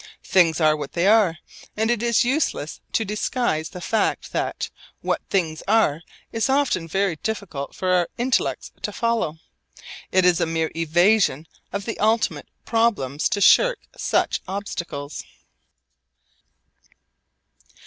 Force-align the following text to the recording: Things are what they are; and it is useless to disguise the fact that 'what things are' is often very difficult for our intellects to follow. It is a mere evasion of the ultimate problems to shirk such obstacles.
Things 0.23 0.59
are 0.59 0.75
what 0.75 0.93
they 0.93 1.05
are; 1.05 1.37
and 1.77 1.91
it 1.91 2.01
is 2.01 2.23
useless 2.25 2.81
to 2.91 3.05
disguise 3.05 3.69
the 3.69 3.79
fact 3.81 4.31
that 4.31 4.71
'what 5.01 5.21
things 5.29 5.61
are' 5.67 6.01
is 6.31 6.49
often 6.49 6.87
very 6.87 7.17
difficult 7.17 7.75
for 7.75 7.89
our 7.89 8.09
intellects 8.17 8.71
to 8.81 8.91
follow. 8.91 9.37
It 10.11 10.25
is 10.25 10.41
a 10.41 10.47
mere 10.47 10.71
evasion 10.75 11.45
of 11.71 11.85
the 11.85 11.99
ultimate 11.99 12.47
problems 12.65 13.29
to 13.29 13.41
shirk 13.41 13.77
such 13.95 14.41
obstacles. 14.47 15.23